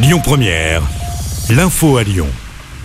[0.00, 0.80] Lyon Première,
[1.50, 2.28] l'info à Lyon.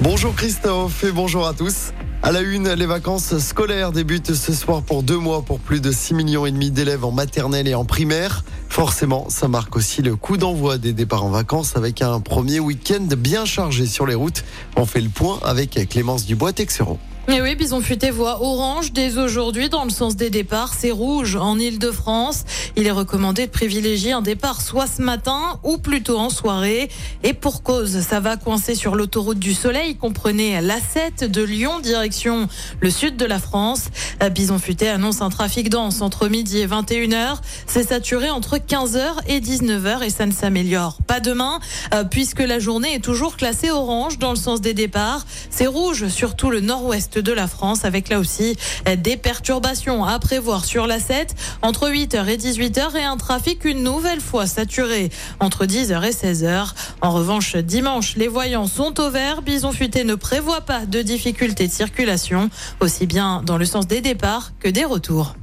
[0.00, 1.92] Bonjour Christophe et bonjour à tous.
[2.24, 5.92] À la une, les vacances scolaires débutent ce soir pour deux mois pour plus de
[5.92, 8.44] 6 millions d'élèves en maternelle et en primaire.
[8.68, 13.06] Forcément, ça marque aussi le coup d'envoi des départs en vacances avec un premier week-end
[13.16, 14.42] bien chargé sur les routes.
[14.74, 16.98] On fait le point avec Clémence Dubois-Texeron.
[17.28, 20.74] Et oui, Bison Futé voit orange dès aujourd'hui dans le sens des départs.
[20.78, 22.44] C'est rouge en Ile-de-France.
[22.76, 26.88] Il est recommandé de privilégier un départ soit ce matin ou plutôt en soirée.
[27.24, 29.96] Et pour cause, ça va coincer sur l'autoroute du Soleil.
[29.96, 32.46] Comprenez l'A7 de Lyon, direction
[32.80, 33.86] le sud de la France.
[34.32, 37.38] Bison Futé annonce un trafic dense entre midi et 21h.
[37.66, 41.58] C'est saturé entre 15h et 19h et ça ne s'améliore pas demain
[41.92, 45.26] euh, puisque la journée est toujours classée orange dans le sens des départs.
[45.50, 48.56] C'est rouge sur tout le nord-ouest de la France avec là aussi
[48.98, 53.82] des perturbations à prévoir sur la 7 entre 8h et 18h et un trafic une
[53.82, 56.72] nouvelle fois saturé entre 10h et 16h.
[57.00, 59.42] En revanche, dimanche, les voyants sont au vert.
[59.42, 62.50] Bison Futé ne prévoit pas de difficultés de circulation,
[62.80, 65.34] aussi bien dans le sens des départs que des retours.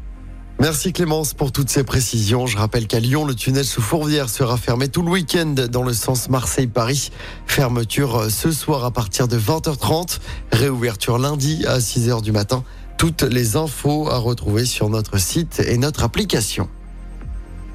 [0.60, 2.46] Merci Clémence pour toutes ces précisions.
[2.46, 5.94] Je rappelle qu'à Lyon, le tunnel sous Fourvière sera fermé tout le week-end dans le
[5.94, 7.12] sens Marseille-Paris.
[7.48, 10.20] Fermeture euh, ce soir à partir de 20h30.
[10.52, 12.64] Réouverture lundi à 6h du matin.
[12.98, 16.70] Toutes les infos à retrouver sur notre site et notre application.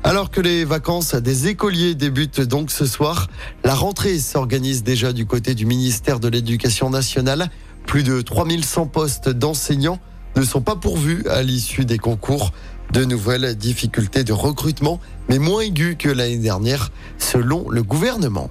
[0.05, 3.29] Alors que les vacances des écoliers débutent donc ce soir,
[3.65, 7.51] la rentrée s'organise déjà du côté du ministère de l'Éducation nationale.
[7.87, 9.99] Plus de 3100 postes d'enseignants
[10.39, 12.53] ne sont pas pourvus à l'issue des concours.
[12.93, 18.51] De nouvelles difficultés de recrutement, mais moins aiguës que l'année dernière, selon le gouvernement.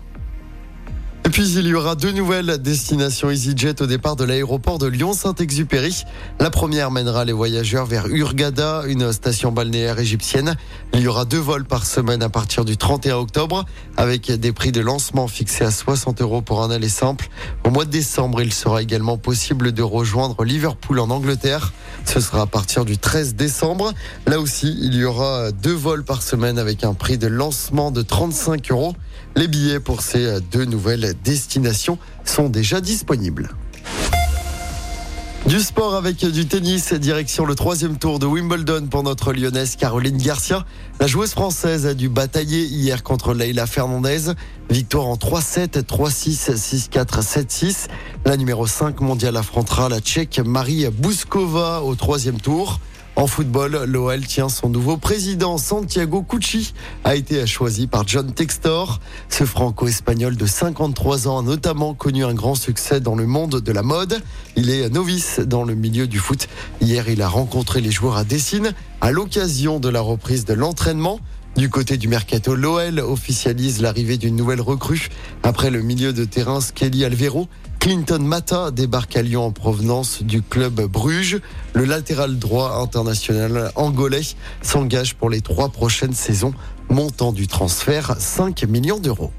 [1.38, 6.04] Puis il y aura deux nouvelles destinations EasyJet au départ de l'aéroport de Lyon-Saint-Exupéry.
[6.40, 10.56] La première mènera les voyageurs vers Urgada, une station balnéaire égyptienne.
[10.96, 13.66] Il y aura deux vols par semaine à partir du 31 octobre,
[13.98, 17.30] avec des prix de lancement fixés à 60 euros pour un aller simple.
[17.64, 21.72] Au mois de décembre, il sera également possible de rejoindre Liverpool en Angleterre.
[22.06, 23.94] Ce sera à partir du 13 décembre.
[24.26, 28.02] Là aussi, il y aura deux vols par semaine avec un prix de lancement de
[28.02, 28.96] 35 euros.
[29.38, 33.52] Les billets pour ces deux nouvelles destinations sont déjà disponibles.
[35.46, 40.18] Du sport avec du tennis, direction le troisième tour de Wimbledon pour notre lyonnaise Caroline
[40.18, 40.66] Garcia.
[41.00, 44.34] La joueuse française a dû batailler hier contre Leila Fernandez.
[44.72, 47.88] Victoire en 3-7, 3-6, 6-4, 7-6.
[48.28, 52.82] La numéro 5 mondiale affrontera la tchèque Marie Bouskova au troisième tour.
[53.16, 55.58] En football, l'OL tient son nouveau président.
[55.58, 56.74] Santiago Cucci
[57.06, 59.00] a été choisi par John Textor.
[59.30, 63.72] Ce franco-espagnol de 53 ans a notamment connu un grand succès dans le monde de
[63.72, 64.22] la mode.
[64.58, 66.50] Il est novice dans le milieu du foot.
[66.82, 71.22] Hier, il a rencontré les joueurs à Dessine à l'occasion de la reprise de l'entraînement.
[71.56, 75.10] Du côté du mercato, l'OL officialise l'arrivée d'une nouvelle recrue
[75.42, 77.48] après le milieu de terrain Skelly Alvero.
[77.88, 81.40] Clinton Mata débarque à Lyon en provenance du club Bruges.
[81.72, 84.24] Le latéral droit international angolais
[84.62, 86.54] s'engage pour les trois prochaines saisons.
[86.90, 89.32] Montant du transfert 5 millions d'euros.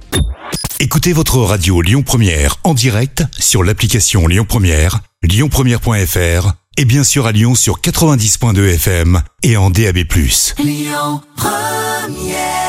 [0.81, 7.27] Écoutez votre radio Lyon Première en direct sur l'application Lyon Première, lyonpremière.fr et bien sûr
[7.27, 9.99] à Lyon sur 90.2 FM et en DAB+.
[10.59, 12.68] Lyon Première